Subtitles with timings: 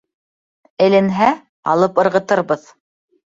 [0.85, 1.27] Эленһә,
[1.75, 2.67] алып ырғытырбыҙ!